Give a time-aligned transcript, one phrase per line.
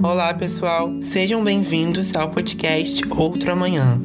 [0.00, 0.92] Olá, pessoal.
[1.02, 4.00] Sejam bem-vindos ao podcast Outro Amanhã.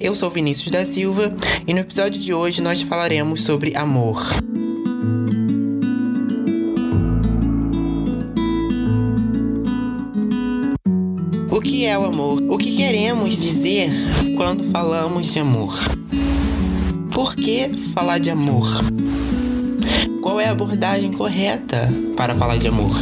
[0.00, 1.34] Eu sou Vinícius da Silva
[1.66, 4.22] e no episódio de hoje nós falaremos sobre amor.
[11.50, 12.40] O que é o amor?
[12.48, 13.90] O que queremos dizer
[14.36, 15.74] quando falamos de amor?
[17.12, 18.68] Por que falar de amor?
[20.22, 22.92] Qual é a abordagem correta para falar de amor?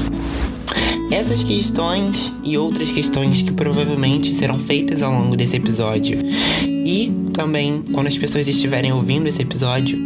[1.11, 6.21] Essas questões e outras questões que provavelmente serão feitas ao longo desse episódio
[6.62, 9.98] e também quando as pessoas estiverem ouvindo esse episódio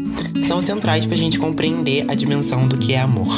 [0.49, 3.29] são centrais para a gente compreender a dimensão do que é amor.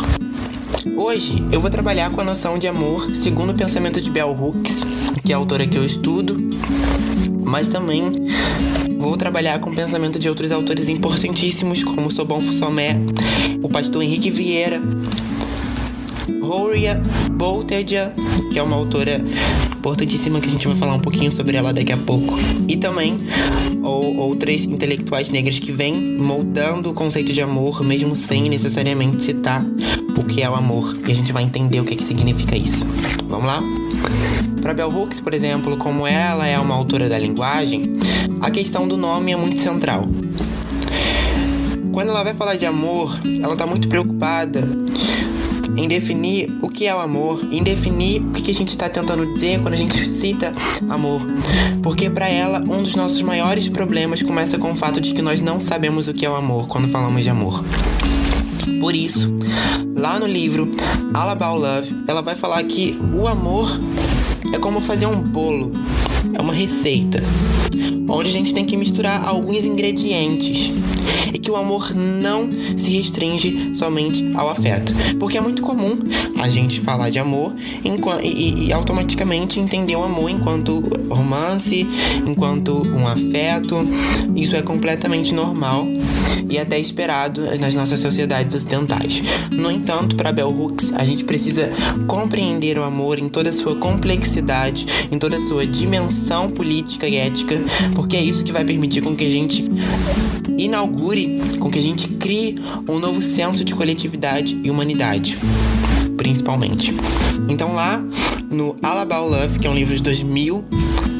[0.96, 4.82] Hoje eu vou trabalhar com a noção de amor segundo o pensamento de Bell Hooks,
[5.24, 6.37] que é a autora que eu estudo,
[7.45, 8.12] mas também
[8.96, 12.96] vou trabalhar com o pensamento de outros autores importantíssimos, como Sobon Fussomé,
[13.60, 14.80] o pastor Henrique Vieira,
[16.48, 17.00] Horia
[17.32, 18.12] Bolteja,
[18.52, 19.20] que é uma autora
[19.77, 22.34] importantíssima que a gente vai falar um pouquinho sobre ela daqui a pouco.
[22.68, 23.18] E também
[23.82, 29.65] ou, outras intelectuais negras que vêm moldando o conceito de amor, mesmo sem necessariamente citar
[30.18, 30.96] o que é o amor.
[31.07, 32.87] E a gente vai entender o que, que significa isso.
[33.29, 33.60] Vamos lá?
[34.63, 37.92] Para Bell Hooks, por exemplo, como ela é uma autora da linguagem,
[38.40, 40.07] a questão do nome é muito central.
[41.92, 44.68] Quando ela vai falar de amor, ela está muito preocupada
[45.77, 49.35] em definir o que é o amor, em definir o que a gente está tentando
[49.35, 50.52] dizer quando a gente cita
[50.88, 51.21] amor.
[51.82, 55.41] Porque para ela, um dos nossos maiores problemas começa com o fato de que nós
[55.41, 57.63] não sabemos o que é o amor quando falamos de amor.
[58.80, 59.32] Por isso,
[59.95, 60.71] lá no livro
[61.15, 63.69] All About Love, ela vai falar que o amor
[64.53, 65.72] é como fazer um bolo,
[66.34, 67.22] é uma receita,
[68.09, 70.72] onde a gente tem que misturar alguns ingredientes
[71.37, 72.48] e que o amor não
[72.78, 74.91] se restringe somente ao afeto.
[75.19, 75.98] Porque é muito comum
[76.41, 77.54] a gente falar de amor
[77.84, 81.87] e, e, automaticamente entender o amor enquanto romance,
[82.26, 83.76] enquanto um afeto.
[84.34, 85.87] Isso é completamente normal
[86.48, 89.22] e até esperado nas nossas sociedades ocidentais.
[89.50, 91.70] No entanto, para Bell Hooks, a gente precisa
[92.06, 97.16] compreender o amor em toda a sua complexidade, em toda a sua dimensão política e
[97.16, 97.56] ética,
[97.94, 99.64] porque é isso que vai permitir com que a gente
[100.58, 102.56] inaugure, com que a gente crie
[102.88, 105.38] um novo senso de coletividade e humanidade,
[106.16, 106.94] principalmente.
[107.48, 108.02] Então lá
[108.50, 110.64] no All About Love, que é um livro de 2000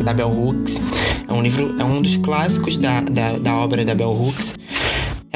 [0.05, 0.81] da Bell Hooks,
[1.29, 4.55] é um livro, é um dos clássicos da, da, da obra da Bell Hooks.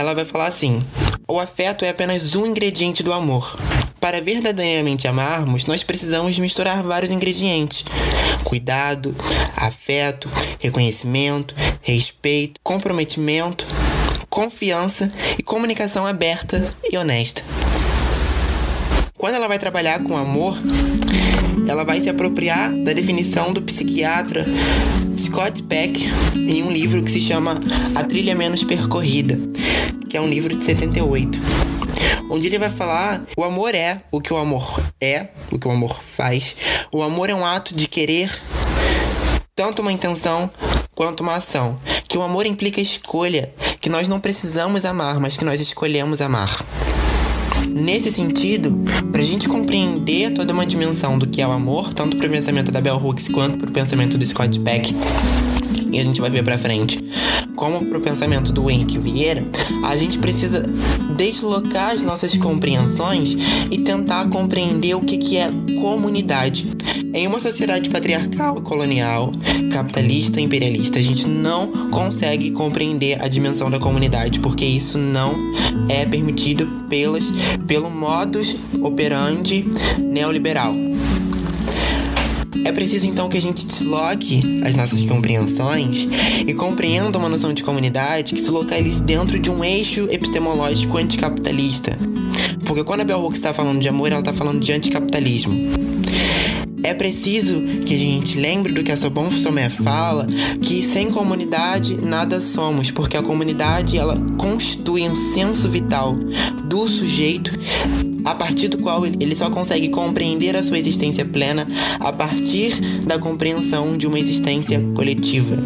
[0.00, 0.82] Ela vai falar assim:
[1.28, 3.54] o afeto é apenas um ingrediente do amor.
[4.00, 7.84] Para verdadeiramente amarmos, nós precisamos misturar vários ingredientes:
[8.42, 9.14] cuidado,
[9.54, 10.26] afeto,
[10.58, 13.66] reconhecimento, respeito, comprometimento,
[14.30, 17.42] confiança e comunicação aberta e honesta.
[19.18, 20.56] Quando ela vai trabalhar com amor,
[21.70, 24.44] ela vai se apropriar da definição do psiquiatra
[25.16, 26.04] Scott Peck
[26.34, 27.54] em um livro que se chama
[27.94, 29.38] A Trilha Menos Percorrida,
[30.09, 31.38] que é um livro de 78.
[32.28, 35.70] Onde ele vai falar: o amor é o que o amor é, o que o
[35.70, 36.56] amor faz.
[36.91, 38.36] O amor é um ato de querer
[39.54, 40.50] tanto uma intenção
[40.92, 41.78] quanto uma ação.
[42.09, 46.64] Que o amor implica escolha, que nós não precisamos amar, mas que nós escolhemos amar.
[47.75, 48.72] Nesse sentido,
[49.10, 52.31] para a gente compreender toda uma dimensão do que é o amor, tanto para o
[52.31, 54.94] pensamento da Bell Hooks quanto para o pensamento do Scott Peck,
[55.91, 57.03] e a gente vai ver para frente,
[57.60, 59.47] como para o pensamento do Henrique Vieira,
[59.84, 60.62] a gente precisa
[61.15, 63.37] deslocar as nossas compreensões
[63.71, 66.66] e tentar compreender o que, que é comunidade.
[67.12, 69.31] Em uma sociedade patriarcal, colonial,
[69.71, 75.34] capitalista, imperialista, a gente não consegue compreender a dimensão da comunidade, porque isso não
[75.87, 77.31] é permitido pelas,
[77.66, 79.66] pelo modus operandi
[79.98, 80.75] neoliberal.
[82.65, 86.06] É preciso então que a gente desloque as nossas compreensões
[86.47, 91.98] e compreenda uma noção de comunidade que se localize dentro de um eixo epistemológico anticapitalista.
[92.65, 96.00] Porque quando a Bell Hooks está falando de amor, ela está falando de anticapitalismo.
[96.82, 100.27] É preciso que a gente lembre do que a Sobon Somé fala,
[100.63, 106.15] que sem comunidade nada somos, porque a comunidade ela constitui um senso vital
[106.65, 107.53] do sujeito
[108.30, 111.66] a partir do qual ele só consegue compreender a sua existência plena
[111.98, 115.59] a partir da compreensão de uma existência coletiva.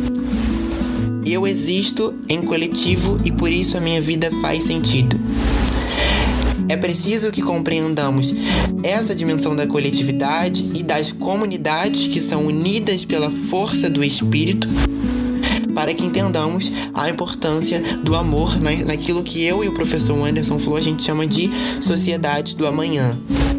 [1.26, 5.18] Eu existo em coletivo e por isso a minha vida faz sentido.
[6.66, 8.34] É preciso que compreendamos
[8.82, 14.66] essa dimensão da coletividade e das comunidades que são unidas pela força do espírito
[15.84, 20.78] para que entendamos a importância do amor naquilo que eu e o professor Anderson falou,
[20.78, 23.18] a gente chama de sociedade do amanhã,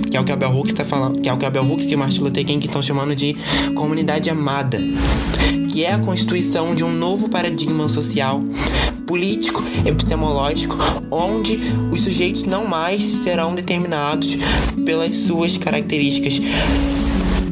[0.10, 1.64] que é o que a Bell Hooks está falando, que é o que a Bell
[1.64, 3.38] Hooks e o Martin Luther King estão chamando de
[3.76, 4.80] comunidade amada,
[5.70, 8.42] que é a constituição de um novo paradigma social,
[9.06, 10.76] político, epistemológico,
[11.12, 11.60] onde
[11.92, 14.36] os sujeitos não mais serão determinados
[14.84, 16.42] pelas suas características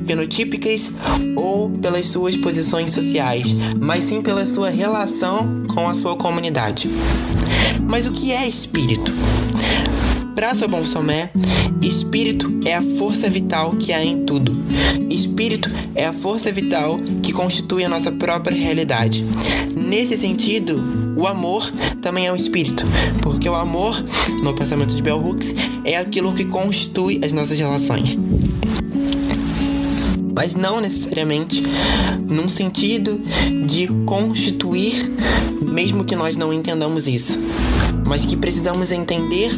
[0.06, 0.92] fenotípicas
[1.36, 6.90] ou pelas suas posições sociais, mas sim pela sua relação com a sua comunidade.
[7.88, 9.14] Mas o que é espírito?
[10.36, 11.30] Para Sabon Somé,
[11.82, 14.58] espírito é a força vital que há em tudo.
[15.10, 19.24] Espírito é a força vital que constitui a nossa própria realidade.
[19.76, 20.82] Nesse sentido,
[21.16, 21.70] o amor
[22.02, 22.84] também é o espírito,
[23.22, 24.04] porque o amor,
[24.42, 25.54] no pensamento de Bell Hooks,
[25.86, 28.18] é aquilo que constitui as nossas relações
[30.36, 31.64] mas não necessariamente
[32.28, 33.20] num sentido
[33.66, 34.94] de constituir,
[35.62, 37.40] mesmo que nós não entendamos isso,
[38.06, 39.52] mas que precisamos entender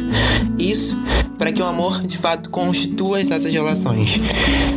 [0.58, 0.96] isso
[1.38, 4.18] para que o amor de fato constitua as nossas relações.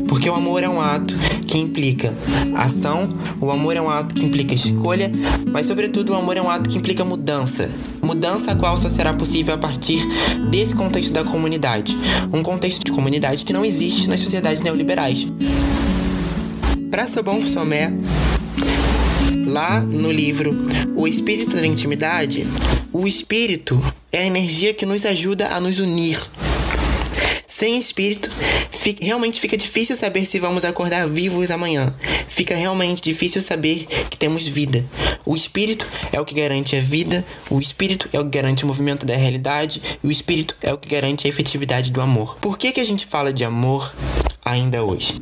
[0.08, 1.16] Porque o amor é um ato
[1.48, 2.14] que implica
[2.56, 3.10] ação,
[3.40, 5.12] o amor é um ato que implica escolha,
[5.52, 7.70] mas sobretudo o amor é um ato que implica mudança.
[8.02, 10.04] Mudança a qual só será possível a partir
[10.50, 11.96] desse contexto da comunidade.
[12.34, 15.28] Um contexto de comunidade que não existe nas sociedades neoliberais.
[16.90, 17.94] Para Sabon Somé,
[19.46, 20.52] lá no livro
[20.96, 22.46] O Espírito da Intimidade,
[22.92, 23.80] o espírito
[24.12, 26.20] é a energia que nos ajuda a nos unir.
[27.48, 28.32] Sem espírito,
[28.72, 31.94] fica, realmente fica difícil saber se vamos acordar vivos amanhã.
[32.28, 34.84] Fica realmente difícil saber que temos vida.
[35.26, 38.68] O espírito é o que garante a vida, o espírito é o que garante o
[38.68, 42.38] movimento da realidade, e o espírito é o que garante a efetividade do amor.
[42.42, 43.94] Por que, que a gente fala de amor
[44.44, 45.14] ainda hoje?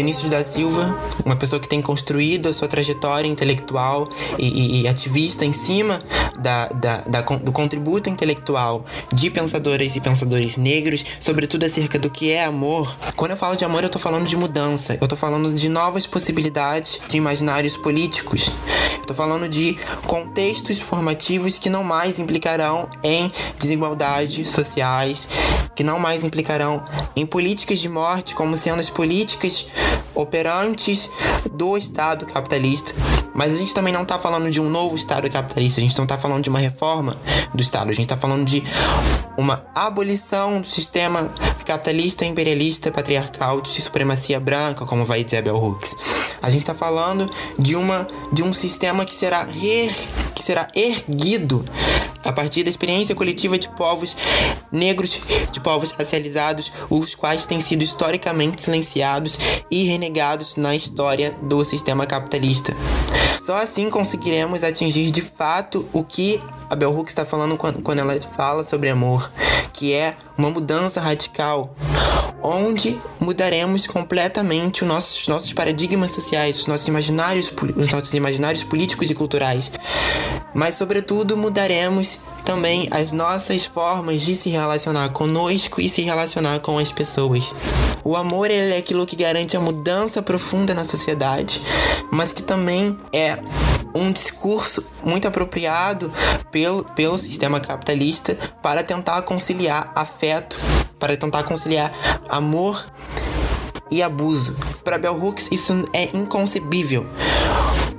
[0.00, 4.08] Vinícius da Silva, uma pessoa que tem construído a sua trajetória intelectual
[4.38, 6.00] e, e, e ativista em cima
[6.38, 8.82] da, da, da, do contributo intelectual
[9.12, 12.96] de pensadoras e pensadores negros, sobretudo acerca do que é amor.
[13.14, 16.06] Quando eu falo de amor, eu tô falando de mudança, eu tô falando de novas
[16.06, 18.50] possibilidades de imaginários políticos.
[19.00, 19.76] Eu tô falando de
[20.06, 25.28] contextos formativos que não mais implicarão em desigualdades sociais,
[25.80, 26.84] que não mais implicarão
[27.16, 29.66] em políticas de morte como sendo as políticas
[30.14, 31.10] operantes
[31.50, 32.92] do Estado capitalista.
[33.32, 36.04] Mas a gente também não está falando de um novo Estado capitalista, a gente não
[36.04, 37.16] está falando de uma reforma
[37.54, 38.62] do Estado, a gente está falando de
[39.38, 41.32] uma abolição do sistema
[41.64, 45.96] capitalista, imperialista, patriarcal, de supremacia branca, como vai dizer Bell Hooks.
[46.42, 51.64] A gente está falando de, uma, de um sistema que será, que será erguido
[52.24, 54.16] a partir da experiência coletiva de povos
[54.70, 55.20] negros,
[55.50, 59.38] de povos racializados, os quais têm sido historicamente silenciados
[59.70, 62.74] e renegados na história do sistema capitalista.
[63.44, 68.20] Só assim conseguiremos atingir de fato o que a Bell Hooks está falando quando ela
[68.20, 69.30] fala sobre amor,
[69.72, 71.74] que é uma mudança radical,
[72.42, 79.10] onde mudaremos completamente os nossos, nossos paradigmas sociais, os nossos imaginários, os nossos imaginários políticos
[79.10, 79.72] e culturais.
[80.54, 86.78] Mas, sobretudo, mudaremos também as nossas formas de se relacionar conosco e se relacionar com
[86.78, 87.54] as pessoas.
[88.02, 91.60] O amor é aquilo que garante a mudança profunda na sociedade,
[92.10, 93.38] mas que também é
[93.94, 96.12] um discurso muito apropriado
[96.50, 100.58] pelo, pelo sistema capitalista para tentar conciliar afeto,
[100.98, 101.92] para tentar conciliar
[102.28, 102.84] amor
[103.90, 104.56] e abuso.
[104.84, 107.06] Para Bell Hooks, isso é inconcebível.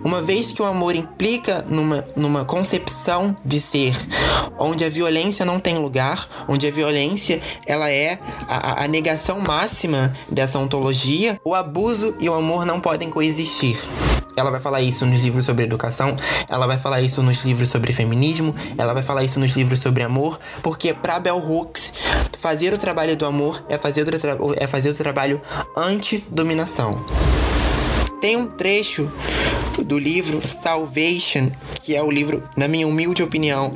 [0.04, 3.96] Uma vez que o amor implica numa, numa concepção de ser
[4.58, 10.16] onde a violência não tem lugar, onde a violência ela é a, a negação máxima
[10.30, 13.78] dessa ontologia, o abuso e o amor não podem coexistir.
[14.36, 16.16] Ela vai falar isso nos livros sobre educação,
[16.48, 20.04] ela vai falar isso nos livros sobre feminismo, ela vai falar isso nos livros sobre
[20.04, 21.92] amor, porque para Bell Hooks,
[22.38, 25.42] fazer o trabalho do amor é fazer o, é fazer o trabalho
[25.76, 27.04] anti-dominação.
[28.22, 29.12] Tem um trecho
[29.84, 31.50] do livro Salvation,
[31.82, 33.72] que é o livro, na minha humilde opinião,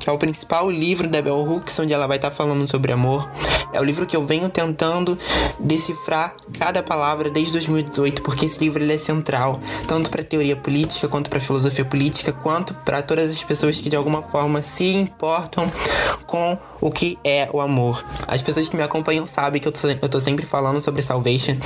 [0.00, 2.90] que é o principal livro da Bell Hooks, onde ela vai estar tá falando sobre
[2.90, 3.30] amor.
[3.72, 5.16] É o livro que eu venho tentando
[5.60, 11.06] decifrar cada palavra desde 2018, porque esse livro ele é central, tanto para teoria política,
[11.06, 15.70] quanto para filosofia política, quanto para todas as pessoas que de alguma forma se importam
[16.26, 18.04] com o que é o amor.
[18.26, 21.56] As pessoas que me acompanham sabem que eu tô, eu tô sempre falando sobre Salvation.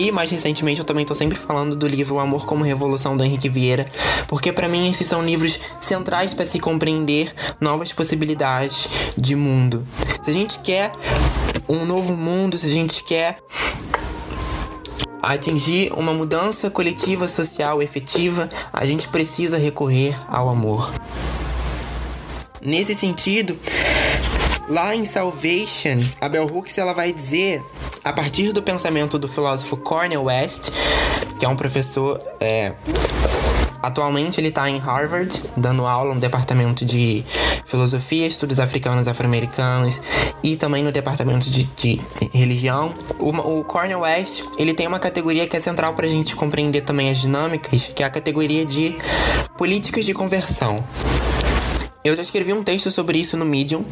[0.00, 3.24] E mais recentemente eu também tô sempre falando do livro O Amor como Revolução do
[3.24, 3.84] Henrique Vieira,
[4.28, 8.88] porque para mim esses são livros centrais para se compreender novas possibilidades
[9.18, 9.84] de mundo.
[10.22, 10.92] Se a gente quer
[11.68, 13.40] um novo mundo, se a gente quer
[15.20, 20.92] atingir uma mudança coletiva social efetiva, a gente precisa recorrer ao amor.
[22.62, 23.58] Nesse sentido,
[24.68, 27.62] lá em Salvation, a Bell Hooks ela vai dizer,
[28.04, 30.70] a partir do pensamento do filósofo Cornel West,
[31.38, 32.74] que é um professor é,
[33.82, 37.24] Atualmente ele está em Harvard, dando aula no departamento de
[37.64, 40.02] filosofia, estudos africanos afro-americanos
[40.42, 42.00] e também no departamento de, de
[42.32, 42.92] religião.
[43.18, 46.80] O, o, Cornel West ele tem uma categoria que é central para a gente compreender
[46.80, 48.96] também as dinâmicas, que é a categoria de
[49.56, 50.82] políticas de conversão.
[52.04, 53.84] Eu já escrevi um texto sobre isso no Medium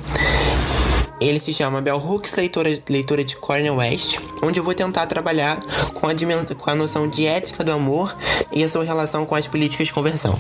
[1.20, 5.58] ele se chama Bell Hooks, leitora, leitora de Cornel West, onde eu vou tentar trabalhar
[5.94, 8.14] com a, com a noção de ética do amor
[8.52, 10.38] e a sua relação com as políticas de conversão.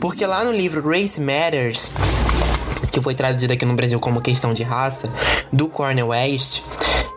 [0.00, 1.90] Porque lá no livro Race Matters,
[2.92, 5.10] que foi traduzido aqui no Brasil como questão de raça,
[5.52, 6.62] do Cornel West,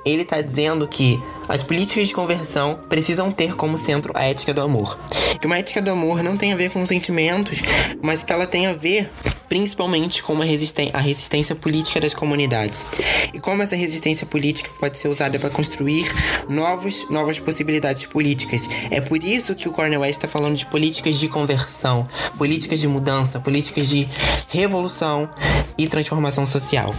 [0.06, 4.62] ele está dizendo que as políticas de conversão precisam ter como centro a ética do
[4.62, 4.98] amor.
[5.40, 7.60] Que uma ética do amor não tem a ver com sentimentos,
[8.02, 9.10] mas que ela tem a ver
[9.48, 12.86] principalmente com resisten a resistência política das comunidades.
[13.34, 16.06] E como essa resistência política pode ser usada para construir
[16.50, 18.62] novos, novas possibilidades políticas.
[18.90, 22.08] É por isso que o Cornel West está falando de políticas de conversão,
[22.38, 24.08] políticas de mudança, políticas de
[24.50, 25.30] revolução
[25.78, 26.94] e transformação social.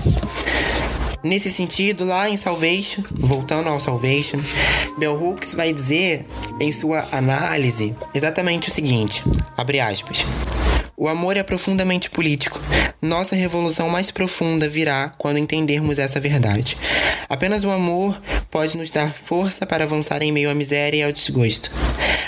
[1.26, 4.38] Nesse sentido, lá em Salvation, voltando ao Salvation,
[4.96, 6.24] Bell Hooks vai dizer
[6.60, 9.24] em sua análise exatamente o seguinte:
[9.56, 10.24] abre aspas.
[10.96, 12.60] O amor é profundamente político.
[13.02, 16.76] Nossa revolução mais profunda virá quando entendermos essa verdade.
[17.28, 18.16] Apenas o amor
[18.48, 21.72] pode nos dar força para avançar em meio à miséria e ao desgosto.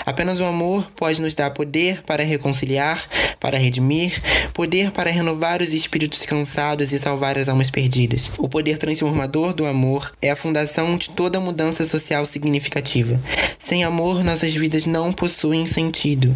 [0.08, 3.06] Apenas o amor pode nos dar poder para reconciliar,
[3.38, 4.22] para redimir,
[4.54, 8.30] poder para renovar os espíritos cansados e salvar as almas perdidas.
[8.38, 13.20] O poder transformador do amor é a fundação de toda mudança social significativa.
[13.58, 16.34] Sem amor, nossas vidas não possuem sentido.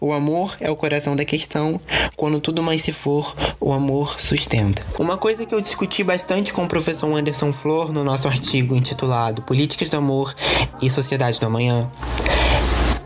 [0.00, 1.80] O amor é o coração da questão.
[2.16, 4.82] Quando tudo mais se for, o amor sustenta.
[4.98, 9.42] Uma coisa que eu discuti bastante com o professor Anderson Flor no nosso artigo intitulado
[9.42, 10.34] Políticas do Amor
[10.82, 11.88] e Sociedade do Amanhã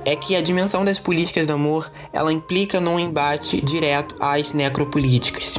[0.05, 5.59] é que a dimensão das políticas do amor ela implica num embate direto às necropolíticas.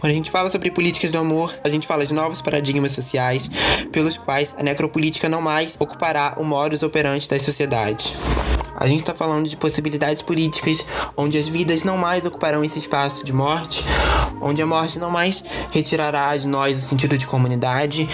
[0.00, 3.50] Quando a gente fala sobre políticas do amor, a gente fala de novos paradigmas sociais
[3.90, 8.12] pelos quais a necropolítica não mais ocupará o modus operandi das sociedades.
[8.76, 10.84] A gente está falando de possibilidades políticas
[11.16, 13.82] onde as vidas não mais ocuparão esse espaço de morte,
[14.40, 15.42] onde a morte não mais
[15.72, 18.08] retirará de nós o sentido de comunidade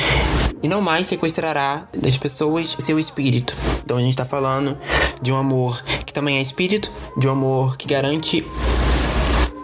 [0.64, 3.54] e não mais sequestrará das pessoas seu espírito.
[3.84, 4.78] Então a gente está falando
[5.20, 8.42] de um amor que também é espírito, de um amor que garante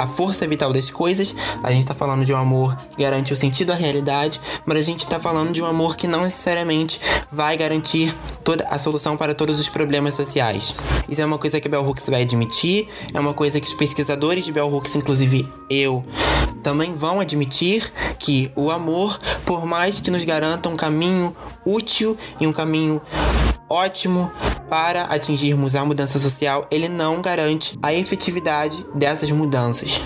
[0.01, 3.37] a força vital das coisas, a gente tá falando de um amor que garante o
[3.37, 6.99] sentido à realidade, mas a gente tá falando de um amor que não necessariamente
[7.31, 10.75] vai garantir toda a solução para todos os problemas sociais.
[11.07, 14.47] Isso é uma coisa que Bell Hooks vai admitir, é uma coisa que os pesquisadores
[14.47, 16.03] de Bell Hooks, inclusive eu,
[16.63, 22.47] também vão admitir que o amor, por mais que nos garanta um caminho útil e
[22.47, 23.03] um caminho
[23.71, 24.31] ótimo
[24.69, 30.01] para atingirmos a mudança social, ele não garante a efetividade dessas mudanças.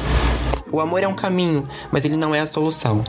[0.70, 3.02] O amor é um caminho, mas ele não é a solução.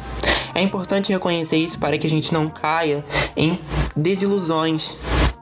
[0.54, 3.04] É importante reconhecer isso para que a gente não caia
[3.36, 3.60] em
[3.96, 4.96] desilusões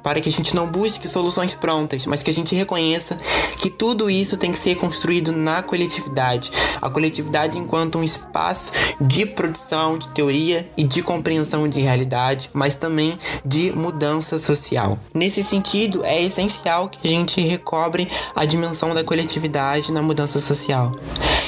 [0.03, 3.17] para que a gente não busque soluções prontas, mas que a gente reconheça
[3.57, 6.51] que tudo isso tem que ser construído na coletividade.
[6.81, 12.75] A coletividade enquanto um espaço de produção, de teoria e de compreensão de realidade, mas
[12.75, 15.00] também de mudança social.
[15.13, 20.91] Nesse sentido, é essencial que a gente recobre a dimensão da coletividade na mudança social.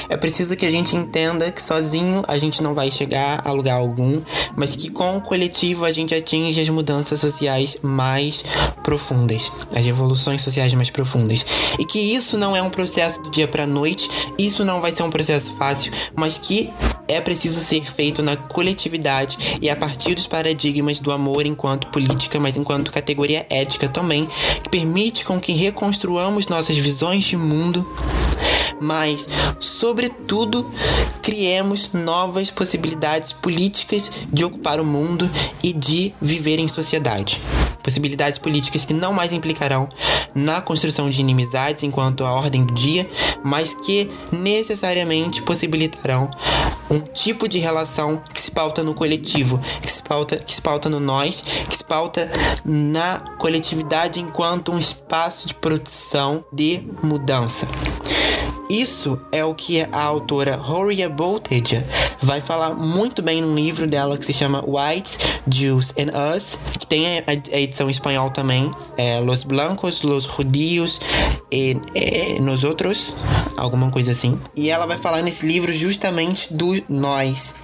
[0.08, 3.74] É preciso que a gente entenda que sozinho a gente não vai chegar a lugar
[3.74, 4.20] algum,
[4.54, 8.44] mas que com o coletivo a gente atinge as mudanças sociais mais
[8.82, 11.44] profundas, as revoluções sociais mais profundas.
[11.78, 15.02] E que isso não é um processo do dia para noite, isso não vai ser
[15.02, 16.70] um processo fácil, mas que
[17.08, 22.40] é preciso ser feito na coletividade e a partir dos paradigmas do amor enquanto política,
[22.40, 24.28] mas enquanto categoria ética também,
[24.62, 27.86] que permite com que reconstruamos nossas visões de mundo
[28.80, 30.70] mas, sobretudo,
[31.22, 35.30] criemos novas possibilidades políticas de ocupar o mundo
[35.62, 37.40] e de viver em sociedade.
[37.86, 39.88] Possibilidades políticas que não mais implicarão
[40.34, 43.08] na construção de inimizades enquanto a ordem do dia,
[43.44, 46.28] mas que necessariamente possibilitarão
[46.90, 50.88] um tipo de relação que se pauta no coletivo, que se pauta, que se pauta
[50.88, 52.28] no nós, que se pauta
[52.64, 57.68] na coletividade enquanto um espaço de produção de mudança.
[58.68, 61.84] Isso é o que a autora Horia Boltage
[62.22, 66.86] vai falar muito bem num livro dela que se chama Whites, Jews and Us, que
[66.86, 71.00] tem a, edição em espanhol também, é Los Blancos, Los Judíos
[71.50, 73.14] e, e Nosotros,
[73.56, 74.38] alguma coisa assim.
[74.56, 77.54] E ela vai falar nesse livro justamente do nós.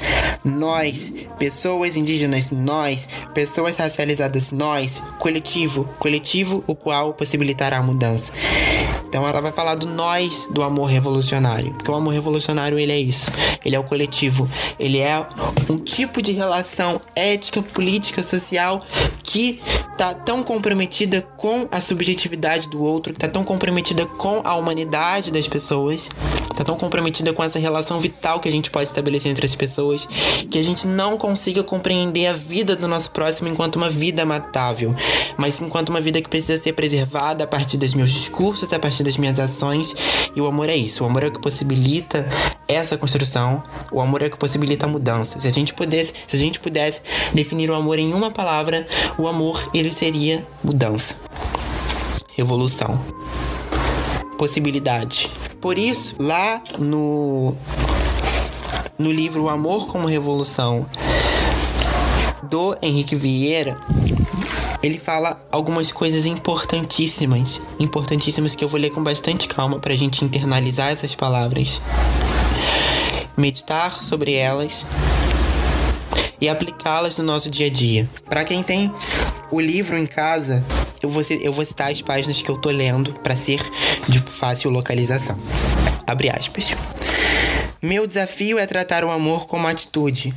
[0.44, 8.32] Nós, pessoas indígenas, nós, pessoas racializadas, nós, coletivo, coletivo o qual possibilitará a mudança.
[9.12, 12.98] Então ela vai falar do nós do amor revolucionário, porque o amor revolucionário ele é
[12.98, 13.30] isso,
[13.62, 14.48] ele é o coletivo,
[14.80, 15.22] ele é
[15.68, 18.82] um tipo de relação ética, política, social
[19.22, 19.60] que
[20.02, 25.46] tá tão comprometida com a subjetividade do outro, tá tão comprometida com a humanidade das
[25.46, 26.10] pessoas,
[26.56, 30.04] tá tão comprometida com essa relação vital que a gente pode estabelecer entre as pessoas,
[30.50, 34.92] que a gente não consiga compreender a vida do nosso próximo enquanto uma vida matável,
[35.36, 39.04] mas enquanto uma vida que precisa ser preservada a partir dos meus discursos, a partir
[39.04, 39.94] das minhas ações.
[40.34, 41.04] E o amor é isso.
[41.04, 42.26] O amor é o que possibilita
[42.66, 43.62] essa construção.
[43.90, 45.38] O amor é o que possibilita a mudança.
[45.38, 48.86] Se a gente pudesse, se a gente pudesse definir o amor em uma palavra,
[49.18, 51.16] o amor ele seria mudança,
[52.34, 52.98] revolução,
[54.38, 55.30] possibilidade.
[55.60, 57.54] Por isso, lá no
[58.98, 60.86] no livro O Amor como Revolução
[62.44, 63.76] do Henrique Vieira,
[64.82, 69.96] ele fala algumas coisas importantíssimas, importantíssimas que eu vou ler com bastante calma para a
[69.96, 71.80] gente internalizar essas palavras,
[73.36, 74.84] meditar sobre elas
[76.40, 78.10] e aplicá-las no nosso dia a dia.
[78.28, 78.92] Para quem tem
[79.52, 80.64] o livro em casa,
[81.02, 83.60] eu vou, eu vou citar as páginas que eu tô lendo para ser
[84.08, 85.38] de fácil localização.
[86.06, 86.70] Abre aspas.
[87.82, 90.34] Meu desafio é tratar o amor como atitude,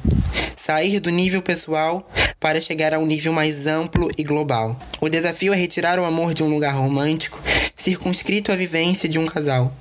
[0.58, 2.06] sair do nível pessoal
[2.42, 4.78] para chegar a um nível mais amplo e global.
[5.00, 7.42] O desafio é retirar o amor de um lugar romântico,
[7.74, 9.74] circunscrito à vivência de um casal.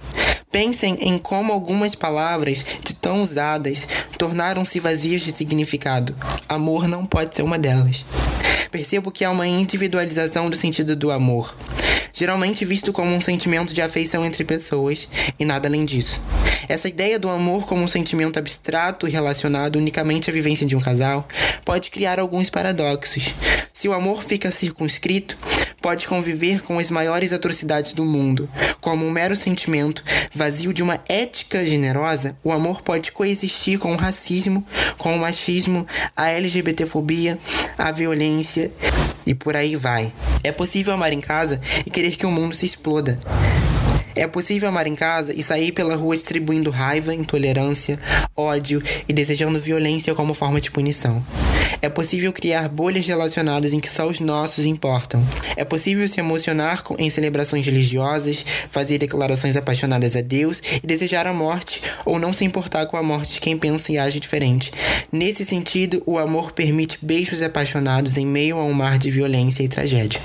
[0.53, 6.15] Pensem em como algumas palavras, de tão usadas, tornaram-se vazias de significado.
[6.49, 8.05] Amor não pode ser uma delas.
[8.75, 11.55] Percebo que há uma individualização do sentido do amor
[12.15, 16.21] geralmente visto como um sentimento de afeição entre pessoas e nada além disso.
[16.69, 20.81] Essa ideia do amor como um sentimento abstrato e relacionado unicamente à vivência de um
[20.81, 21.27] casal
[21.65, 23.35] pode criar alguns paradoxos.
[23.73, 25.37] Se o amor fica circunscrito,
[25.85, 28.49] pode conviver com as maiores atrocidades do mundo.
[28.81, 33.97] Como um mero sentimento vazio de uma ética generosa, o amor pode coexistir com o
[33.97, 34.67] racismo,
[34.97, 37.39] com o machismo, a LGBTfobia,
[37.77, 38.73] a violência
[39.27, 40.11] e por aí vai.
[40.43, 43.21] É possível amar em casa e querer que o mundo se exploda.
[44.15, 48.01] É possível amar em casa e sair pela rua distribuindo raiva, intolerância,
[48.35, 51.23] ódio e desejando violência como forma de punição.
[51.85, 55.23] É possível criar bolhas relacionadas em que só os nossos importam.
[55.55, 61.35] É possível se emocionar em celebrações religiosas, fazer declarações apaixonadas a Deus e desejar a
[61.35, 64.73] morte, ou não se importar com a morte de quem pensa e age diferente.
[65.13, 69.69] Nesse sentido, o amor permite beijos apaixonados em meio a um mar de violência e
[69.69, 70.23] tragédia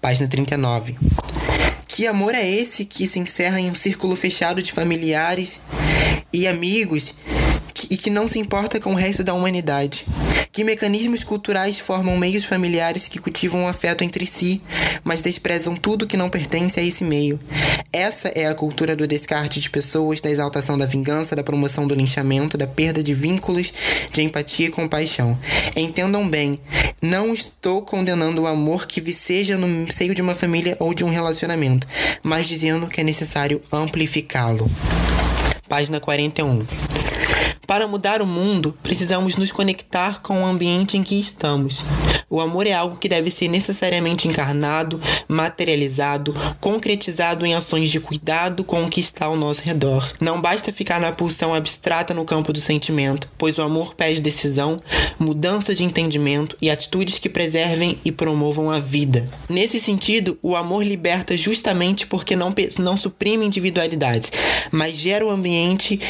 [0.00, 0.96] página 39.
[1.86, 5.60] Que amor é esse que se encerra em um círculo fechado de familiares
[6.32, 7.14] e amigos
[7.92, 10.06] e que não se importa com o resto da humanidade?
[10.50, 14.62] Que mecanismos culturais formam meios familiares que cultivam o afeto entre si,
[15.04, 17.38] mas desprezam tudo que não pertence a esse meio?
[17.92, 21.94] Essa é a cultura do descarte de pessoas, da exaltação da vingança, da promoção do
[21.94, 23.70] linchamento, da perda de vínculos,
[24.10, 25.38] de empatia e compaixão.
[25.76, 26.58] Entendam bem,
[27.02, 31.10] não estou condenando o amor que viceja no seio de uma família ou de um
[31.10, 31.86] relacionamento,
[32.22, 34.70] mas dizendo que é necessário amplificá-lo.
[35.68, 36.64] Página 41.
[37.66, 41.84] Para mudar o mundo, precisamos nos conectar com o ambiente em que estamos.
[42.32, 48.64] O amor é algo que deve ser necessariamente encarnado, materializado, concretizado em ações de cuidado
[48.64, 50.10] com o que está ao nosso redor.
[50.18, 54.80] Não basta ficar na pulsão abstrata no campo do sentimento, pois o amor pede decisão,
[55.18, 59.28] mudança de entendimento e atitudes que preservem e promovam a vida.
[59.46, 64.32] Nesse sentido, o amor liberta justamente porque não, não suprime individualidades,
[64.70, 66.00] mas gera o ambiente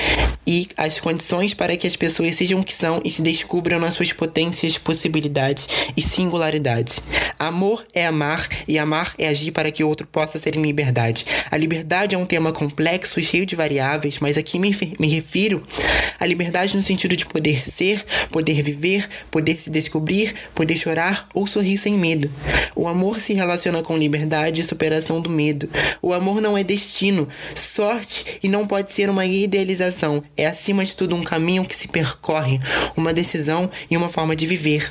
[0.46, 3.94] e as condições para que as pessoas sejam o que são e se descubram nas
[3.94, 7.00] suas potências, possibilidades e singularidades.
[7.38, 11.26] Amor é amar e amar é agir para que o outro possa ser em liberdade.
[11.50, 14.70] A liberdade é um tema complexo e cheio de variáveis, mas aqui me,
[15.00, 15.60] me refiro
[16.20, 21.46] à liberdade no sentido de poder ser, poder viver, poder se descobrir, poder chorar ou
[21.46, 22.30] sorrir sem medo.
[22.76, 25.68] O amor se relaciona com liberdade e superação do medo.
[26.00, 30.22] O amor não é destino, sorte e não pode ser uma idealização.
[30.36, 32.60] É acima de tudo um caminho que se percorre,
[32.96, 34.90] uma decisão e uma forma de viver.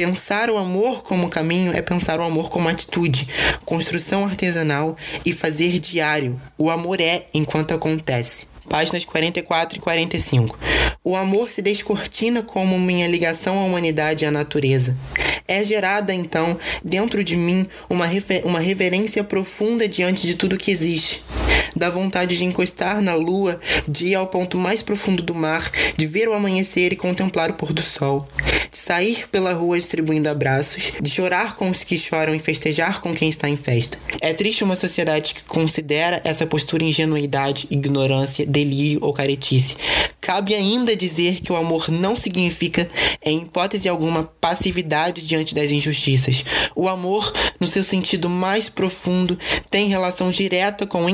[0.00, 3.28] Pensar o amor como caminho é pensar o amor como atitude,
[3.66, 6.40] construção artesanal e fazer diário.
[6.56, 10.58] O amor é enquanto acontece páginas 44 e 45.
[11.04, 14.96] O amor se descortina como minha ligação à humanidade e à natureza.
[15.46, 18.06] É gerada, então, dentro de mim uma,
[18.44, 21.22] uma reverência profunda diante de tudo que existe.
[21.76, 26.06] Da vontade de encostar na lua, de ir ao ponto mais profundo do mar, de
[26.06, 28.26] ver o amanhecer e contemplar o pôr do sol
[28.70, 33.14] de sair pela rua distribuindo abraços, de chorar com os que choram e festejar com
[33.14, 33.98] quem está em festa.
[34.20, 39.76] É triste uma sociedade que considera essa postura ingenuidade, ignorância, delírio ou caretice.
[40.20, 42.88] Cabe ainda dizer que o amor não significa,
[43.24, 46.44] em hipótese alguma, passividade diante das injustiças.
[46.76, 49.38] O amor, no seu sentido mais profundo,
[49.70, 51.08] tem relação direta com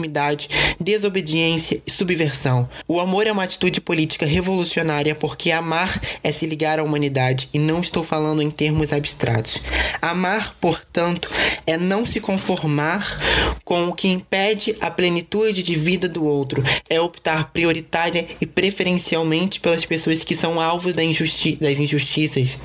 [0.00, 0.48] inconformidade,
[0.80, 2.68] desobediência e subversão.
[2.88, 7.58] O amor é uma atitude política revolucionária porque amar é se ligar à humanidade e
[7.58, 9.58] não estou falando em termos abstratos.
[10.00, 11.30] Amar, portanto,
[11.70, 13.16] é não se conformar
[13.64, 19.60] com o que impede a plenitude de vida do outro, é optar prioritária e preferencialmente
[19.60, 22.58] pelas pessoas que são alvos da injusti das injustiças.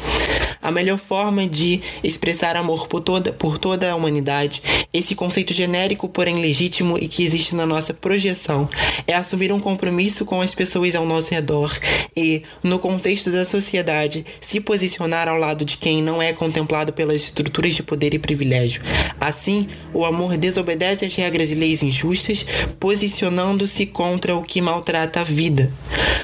[0.65, 6.09] A melhor forma de expressar amor por toda, por toda a humanidade, esse conceito genérico,
[6.09, 8.67] porém legítimo e que existe na nossa projeção,
[9.05, 11.71] é assumir um compromisso com as pessoas ao nosso redor
[12.17, 17.17] e, no contexto da sociedade, se posicionar ao lado de quem não é contemplado pelas
[17.17, 18.81] estruturas de poder e privilégio.
[19.19, 22.45] Assim, o amor desobedece às regras e leis injustas,
[22.79, 25.71] posicionando-se contra o que maltrata a vida.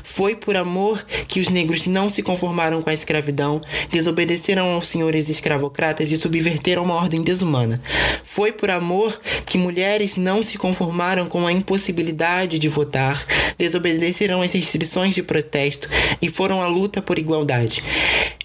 [0.03, 5.29] Foi por amor que os negros não se conformaram com a escravidão, desobedeceram aos senhores
[5.29, 7.81] escravocratas e subverteram uma ordem desumana.
[8.23, 13.23] Foi por amor que mulheres não se conformaram com a impossibilidade de votar,
[13.57, 15.89] desobedeceram às restrições de protesto
[16.21, 17.83] e foram à luta por igualdade.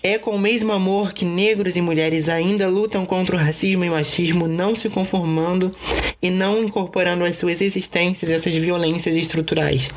[0.08, 3.90] É com o mesmo amor que negros e mulheres ainda lutam contra o racismo e
[3.90, 5.74] machismo, não se conformando
[6.22, 9.90] e não incorporando às suas existências essas violências estruturais.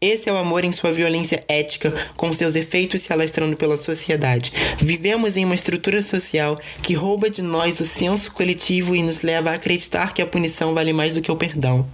[0.00, 4.50] Esse é o amor em sua violência ética, com seus efeitos se alastrando pela sociedade.
[4.78, 9.50] Vivemos em uma estrutura social que rouba de nós o senso coletivo e nos leva
[9.50, 11.86] a acreditar que a punição vale mais do que o perdão.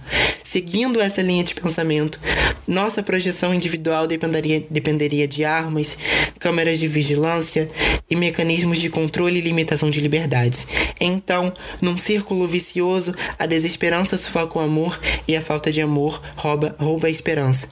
[0.57, 2.19] Seguindo essa linha de pensamento,
[2.67, 5.95] nossa projeção individual dependeria, dependeria de armas,
[6.39, 7.69] câmeras de vigilância
[8.09, 10.65] e mecanismos de controle e limitação de liberdades.
[10.99, 16.75] Então, num círculo vicioso, a desesperança sufoca o amor e a falta de amor rouba,
[16.79, 17.67] rouba a esperança.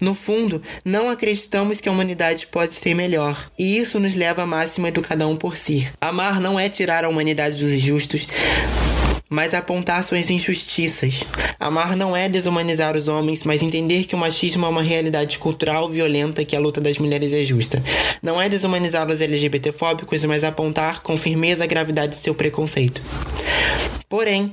[0.00, 4.46] No fundo, não acreditamos que a humanidade pode ser melhor, e isso nos leva à
[4.46, 5.86] máxima do cada um por si.
[6.00, 8.26] Amar não é tirar a humanidade dos justos,
[9.28, 11.24] mas apontar suas injustiças.
[11.58, 15.88] Amar não é desumanizar os homens, mas entender que o machismo é uma realidade cultural
[15.88, 17.82] violenta que a luta das mulheres é justa.
[18.22, 23.02] Não é desumanizar os LGBTfóbicos, mas apontar com firmeza a gravidade de seu preconceito.
[24.08, 24.52] Porém,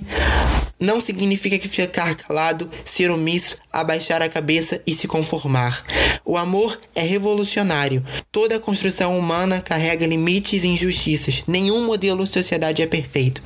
[0.79, 5.83] não significa que ficar calado, ser omisso, abaixar a cabeça e se conformar.
[6.25, 8.03] O amor é revolucionário.
[8.31, 11.43] Toda construção humana carrega limites e injustiças.
[11.45, 13.43] Nenhum modelo de sociedade é perfeito.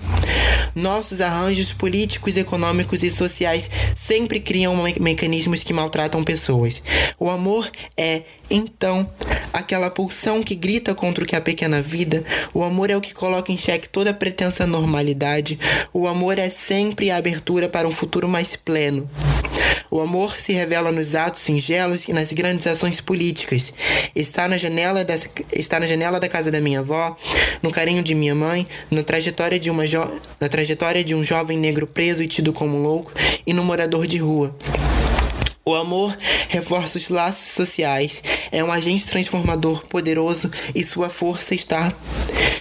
[0.76, 6.84] Nossos arranjos políticos, econômicos e sociais sempre criam me mecanismos que maltratam pessoas.
[7.20, 9.10] O amor é, então,
[9.52, 12.24] aquela pulsão que grita contra o que é a pequena vida.
[12.54, 15.60] O amor é o que coloca em xeque toda pretensa normalidade.
[15.92, 19.10] O amor é sempre a abertura para um futuro mais pleno.
[19.90, 23.74] O amor se revela nos atos singelos e nas grandes ações políticas.
[24.16, 27.16] Está na janela, dessa, está na janela da casa da minha avó,
[27.62, 29.84] no carinho de minha mãe, na trajetória de, uma
[30.40, 33.14] na trajetória de um jovem negro preso e tido como louco
[33.46, 34.56] e no morador de rua.
[35.64, 36.16] O amor
[36.48, 38.24] reforça os laços sociais,
[38.54, 41.94] é um agente transformador poderoso e sua força está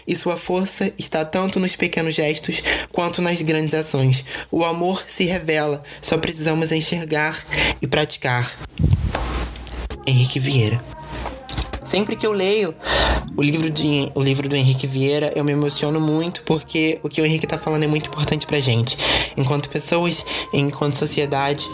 [0.07, 2.63] e sua força está tanto nos pequenos gestos
[2.93, 4.25] quanto nas grandes ações.
[4.51, 7.43] O amor se revela, só precisamos enxergar
[7.81, 8.51] e praticar.
[10.07, 10.81] Henrique Vieira.
[11.85, 12.75] Sempre que eu leio
[13.37, 17.21] o livro, de, o livro do Henrique Vieira, eu me emociono muito porque o que
[17.21, 18.97] o Henrique está falando é muito importante pra gente,
[19.37, 21.69] enquanto pessoas, enquanto sociedade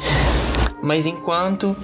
[0.82, 1.76] mas enquanto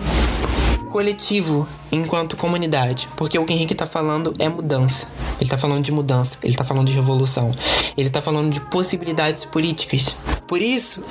[0.89, 3.09] coletivo, enquanto comunidade.
[3.17, 5.07] Porque o que o Henrique tá falando é mudança.
[5.41, 7.53] Ele tá falando de mudança, ele tá falando de revolução,
[7.97, 10.17] ele tá falando de possibilidades políticas.
[10.47, 11.03] Por isso,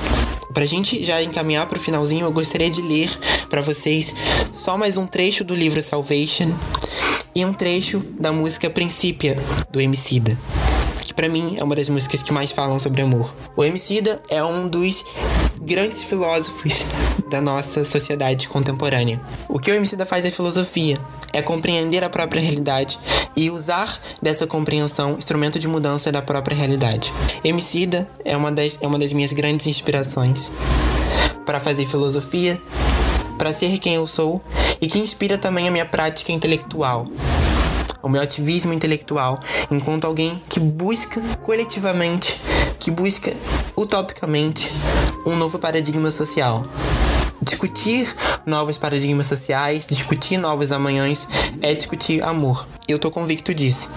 [0.53, 3.09] pra gente já encaminhar pro finalzinho, eu gostaria de ler
[3.49, 4.13] para vocês
[4.51, 6.51] só mais um trecho do livro Salvation
[7.33, 9.37] e um trecho da música Princípia
[9.71, 10.37] do Emicida
[11.17, 13.33] para mim é uma das músicas que mais falam sobre amor.
[13.55, 15.03] O Emicida é um dos
[15.59, 16.85] grandes filósofos
[17.27, 19.19] da nossa sociedade contemporânea.
[19.49, 20.95] O que o Emicida faz é filosofia,
[21.33, 22.99] é compreender a própria realidade
[23.35, 27.11] e usar dessa compreensão instrumento de mudança da própria realidade.
[27.43, 30.51] Emicida é uma das, é uma das minhas grandes inspirações
[31.47, 32.61] para fazer filosofia,
[33.39, 34.39] para ser quem eu sou
[34.79, 37.07] e que inspira também a minha prática intelectual
[38.07, 39.37] o meu ativismo intelectual
[39.69, 42.39] enquanto alguém que busca coletivamente,
[42.79, 43.33] que busca
[43.75, 44.71] utopicamente
[45.25, 46.63] um novo paradigma social.
[47.41, 48.15] Discutir
[48.45, 51.27] novos paradigmas sociais, discutir novos amanhãs
[51.61, 52.65] é discutir amor.
[52.87, 53.89] Eu tô convicto disso.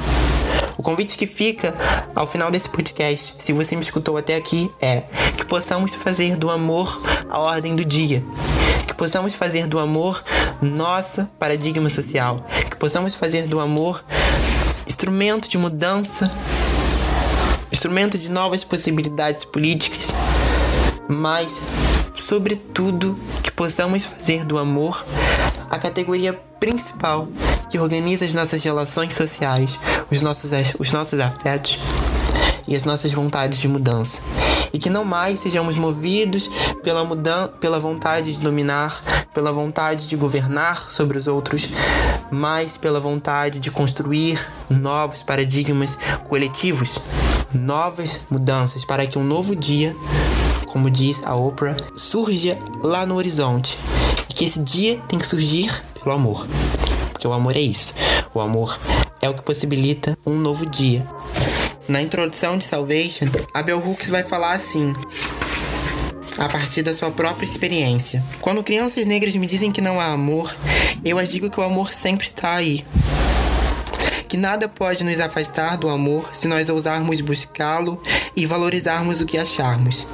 [0.77, 1.73] O convite que fica
[2.15, 5.03] ao final desse podcast, se você me escutou até aqui, é
[5.37, 8.25] que possamos fazer do amor a ordem do dia.
[9.01, 10.23] Possamos fazer do amor
[10.61, 12.45] nossa paradigma social.
[12.69, 14.05] Que possamos fazer do amor
[14.87, 16.31] instrumento de mudança,
[17.73, 20.09] instrumento de novas possibilidades políticas,
[21.09, 21.63] mas,
[22.15, 25.03] sobretudo, que possamos fazer do amor
[25.71, 27.27] a categoria principal
[27.71, 31.79] que organiza as nossas relações sociais, os nossos, os nossos afetos
[32.69, 34.21] e as nossas vontades de mudança.
[34.73, 36.49] E que não mais sejamos movidos
[36.83, 39.03] pela, mudan pela vontade de dominar,
[39.35, 41.69] pela vontade de governar sobre os outros,
[42.31, 46.99] mas pela vontade de construir novos paradigmas coletivos,
[47.53, 49.97] novas mudanças para que um novo dia,
[50.67, 53.77] como diz a Oprah, surja lá no horizonte.
[54.29, 55.71] E que esse dia tem que surgir
[56.03, 56.47] pelo amor.
[57.13, 57.93] Porque o amor é isso.
[58.33, 58.79] O amor
[59.21, 61.07] é o que possibilita um novo dia.
[61.91, 64.95] Na introdução de Salvation, a Bell Hooks vai falar assim:
[66.39, 68.23] a partir da sua própria experiência.
[68.41, 70.55] Quando crianças negras me dizem que não há amor,
[71.05, 72.85] eu as digo que o amor sempre está aí.
[74.29, 78.01] Que nada pode nos afastar do amor se nós ousarmos buscá-lo
[78.37, 80.07] e valorizarmos o que acharmos.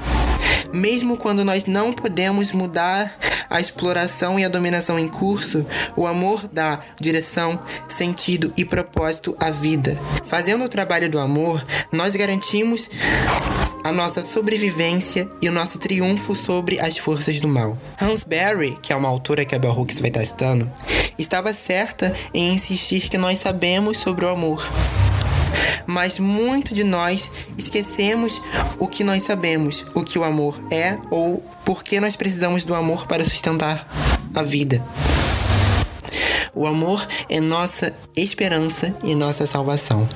[0.72, 3.14] Mesmo quando nós não podemos mudar
[3.48, 9.50] a exploração e a dominação em curso, o amor dá direção, sentido e propósito à
[9.50, 9.98] vida.
[10.24, 12.88] Fazendo o trabalho do amor, nós garantimos
[13.84, 17.78] a nossa sobrevivência e o nosso triunfo sobre as forças do mal.
[18.00, 20.68] Hans Berry, que é uma autora que a Bell Hooks vai estar citando,
[21.16, 24.68] estava certa em insistir que nós sabemos sobre o amor
[25.86, 28.40] mas muito de nós esquecemos
[28.78, 32.74] o que nós sabemos, o que o amor é ou por que nós precisamos do
[32.74, 33.88] amor para sustentar
[34.34, 34.84] a vida.
[36.54, 40.08] O amor é nossa esperança e nossa salvação.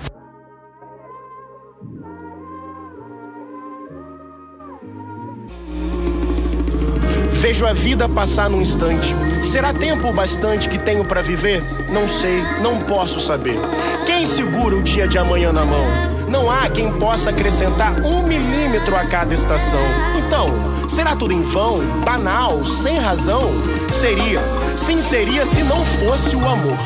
[7.50, 9.12] Vejo a vida passar num instante.
[9.42, 11.60] Será tempo bastante que tenho para viver?
[11.92, 13.58] Não sei, não posso saber.
[14.06, 15.84] Quem segura o dia de amanhã na mão?
[16.28, 19.82] Não há quem possa acrescentar um milímetro a cada estação.
[20.16, 20.46] Então,
[20.88, 23.50] será tudo em vão, banal, sem razão?
[23.90, 24.40] Seria,
[24.76, 26.78] sim seria se não fosse o amor.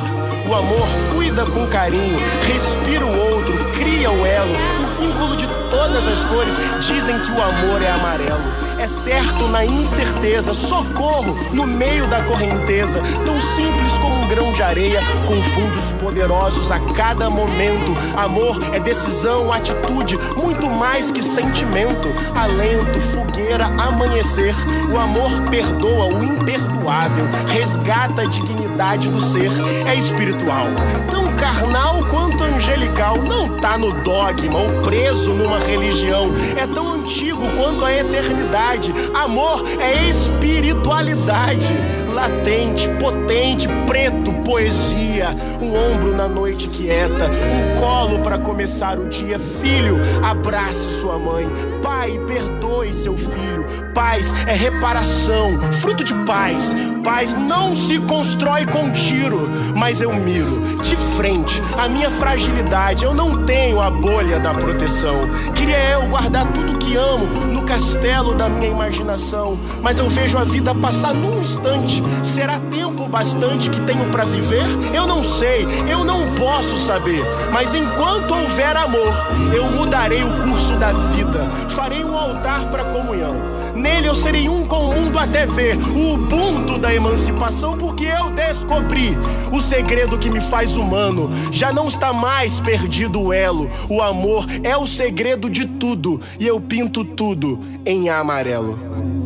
[0.48, 2.16] O amor cuida com carinho,
[2.50, 6.56] respira o outro, cria o elo, o vínculo de todas as cores.
[6.80, 13.00] Dizem que o amor é amarelo é certo na incerteza, socorro no meio da correnteza,
[13.24, 17.94] tão simples como um grão de areia, confunde os poderosos a cada momento.
[18.14, 24.54] Amor é decisão, atitude, muito mais que sentimento, alento, fogueira, amanhecer.
[24.92, 29.50] O amor perdoa o imperdoável, resgata a dignidade do ser,
[29.86, 30.66] é espiritual,
[31.08, 37.40] tão carnal quanto angelical, não tá no dogma ou preso numa religião, é tão antigo
[37.56, 38.92] quanto a eternidade.
[39.14, 41.72] Amor é espiritualidade.
[42.12, 45.34] Latente, potente, preto, poesia.
[45.60, 47.28] Um ombro na noite quieta.
[47.28, 49.38] Um colo para começar o dia.
[49.38, 51.48] Filho, abrace sua mãe.
[51.82, 53.64] Pai, perdoe seu filho.
[53.94, 56.74] Paz é reparação, fruto de paz.
[57.04, 63.04] Paz não se constrói com tiro, mas eu miro de frente a minha fragilidade.
[63.04, 65.20] Eu não tenho a bolha da proteção.
[65.54, 70.44] Queria eu guardar tudo que amo no castelo da minha imaginação, mas eu vejo a
[70.44, 72.02] vida passar num instante.
[72.22, 74.66] Será tempo bastante que tenho para viver?
[74.94, 79.14] Eu não sei, eu não posso saber, mas enquanto houver amor,
[79.54, 81.50] eu mudarei o curso da vida.
[81.68, 86.14] Farei um altar para comunhão Nele eu serei um com o mundo até ver o
[86.14, 89.18] Ubuntu da emancipação, porque eu descobri
[89.52, 91.28] o segredo que me faz humano.
[91.50, 93.68] Já não está mais perdido o elo.
[93.88, 99.23] O amor é o segredo de tudo, e eu pinto tudo em amarelo.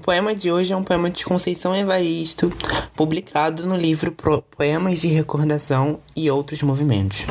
[0.00, 2.50] Poema de hoje é um poema de Conceição Evaristo,
[2.94, 4.16] publicado no livro
[4.56, 7.26] Poemas de Recordação e Outros Movimentos.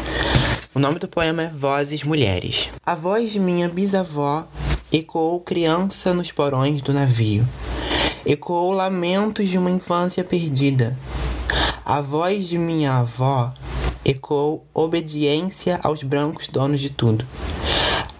[0.73, 2.69] O nome do poema é Vozes Mulheres.
[2.85, 4.47] A voz de minha bisavó
[4.91, 7.45] ecoou criança nos porões do navio.
[8.23, 10.95] Ecoou lamentos de uma infância perdida.
[11.83, 13.51] A voz de minha avó
[14.05, 17.25] ecoou obediência aos brancos donos de tudo.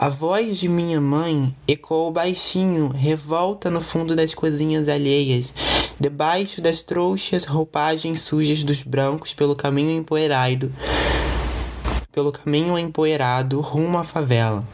[0.02, 5.54] A voz de minha mãe ecoou baixinho, revolta no fundo das cozinhas alheias,
[6.00, 10.72] debaixo das trouxas roupagens sujas dos brancos pelo caminho empoeirado,
[12.14, 14.66] pelo caminho empoeirado rumo à favela.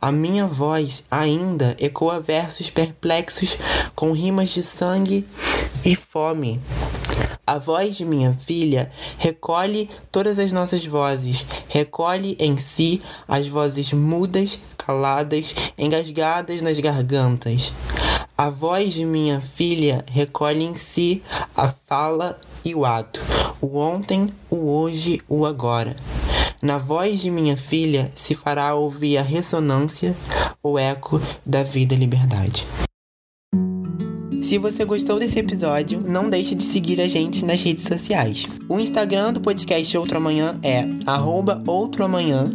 [0.00, 3.56] A minha voz ainda ecoa versos perplexos
[3.94, 5.24] com rimas de sangue
[5.84, 6.60] e fome.
[7.46, 13.92] A voz de minha filha recolhe todas as nossas vozes, recolhe em si as vozes
[13.92, 17.70] mudas, caladas, engasgadas nas gargantas.
[18.36, 21.22] A voz de minha filha recolhe em si
[21.54, 23.20] a fala e o ato,
[23.60, 25.94] o ontem, o hoje, o agora.
[26.62, 30.16] Na voz de minha filha se fará ouvir a ressonância,
[30.62, 32.66] o eco da vida e liberdade.
[34.44, 38.46] Se você gostou desse episódio, não deixe de seguir a gente nas redes sociais.
[38.68, 40.86] O Instagram do podcast Outro Amanhã é
[41.66, 42.50] outroamanhã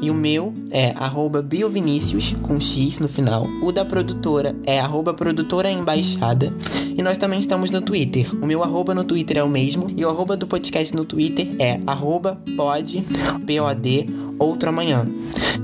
[0.00, 0.94] e o meu é
[1.42, 3.44] biovinicius, com X no final.
[3.60, 4.80] O da produtora é
[5.12, 6.54] produtora embaixada.
[6.96, 8.32] E nós também estamos no Twitter.
[8.40, 9.90] O meu arroba no Twitter é o mesmo.
[9.96, 13.04] E o arroba do podcast no Twitter é arroba pod,
[13.44, 14.06] P-O-D,
[14.38, 15.04] outro amanhã.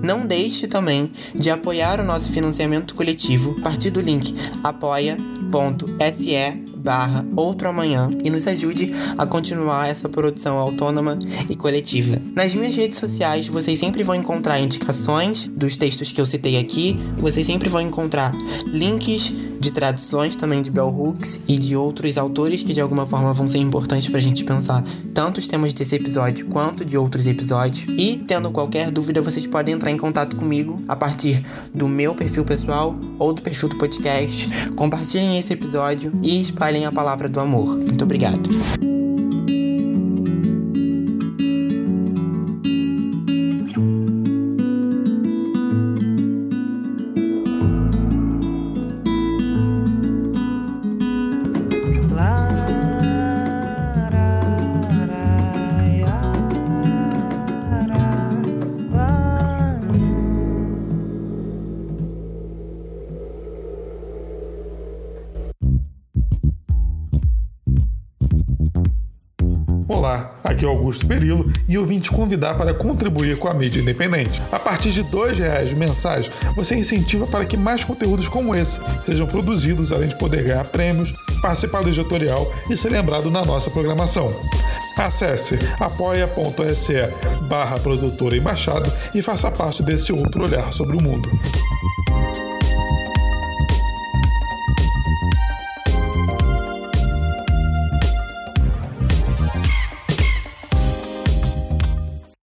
[0.02, 4.34] Não deixe também de apoiar o nosso financiamento coletivo a partir do link
[5.48, 12.18] apoia.se barra outro amanhã e nos ajude a continuar essa produção autônoma e coletiva.
[12.34, 16.98] Nas minhas redes sociais, vocês sempre vão encontrar indicações dos textos que eu citei aqui,
[17.18, 18.32] vocês sempre vão encontrar
[18.64, 23.32] links de traduções também de Bell Hooks e de outros autores que de alguma forma
[23.34, 27.26] vão ser importantes para a gente pensar tanto os temas desse episódio quanto de outros
[27.26, 27.86] episódios.
[27.98, 32.44] E tendo qualquer dúvida, vocês podem entrar em contato comigo a partir do meu perfil
[32.44, 34.48] pessoal ou do perfil do podcast.
[34.76, 37.76] Compartilhem esse episódio e espalhem a palavra do amor.
[37.76, 38.97] Muito obrigado.
[70.98, 74.40] Augusto Perilo e eu vim te convidar para contribuir com a mídia independente.
[74.50, 79.26] A partir de R$ reais mensais, você incentiva para que mais conteúdos como esse sejam
[79.26, 84.32] produzidos, além de poder ganhar prêmios, participar do editorial e ser lembrado na nossa programação.
[84.96, 86.94] Acesse apoia.se
[87.42, 91.30] barra produtora embaixada e faça parte desse outro olhar sobre o mundo.